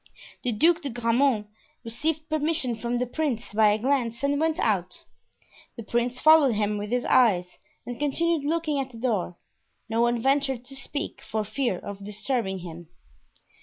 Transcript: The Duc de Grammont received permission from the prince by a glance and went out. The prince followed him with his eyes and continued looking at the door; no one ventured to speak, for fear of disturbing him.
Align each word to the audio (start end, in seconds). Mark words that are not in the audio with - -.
The 0.43 0.51
Duc 0.51 0.81
de 0.81 0.89
Grammont 0.89 1.45
received 1.85 2.27
permission 2.27 2.75
from 2.75 2.97
the 2.97 3.05
prince 3.05 3.53
by 3.53 3.69
a 3.69 3.77
glance 3.77 4.23
and 4.23 4.39
went 4.39 4.57
out. 4.59 5.03
The 5.75 5.83
prince 5.83 6.19
followed 6.19 6.55
him 6.55 6.79
with 6.79 6.89
his 6.89 7.05
eyes 7.05 7.59
and 7.85 7.99
continued 7.99 8.43
looking 8.43 8.79
at 8.79 8.89
the 8.89 8.97
door; 8.97 9.37
no 9.87 10.01
one 10.01 10.19
ventured 10.19 10.65
to 10.65 10.75
speak, 10.75 11.21
for 11.21 11.43
fear 11.43 11.77
of 11.77 12.03
disturbing 12.03 12.57
him. 12.65 12.87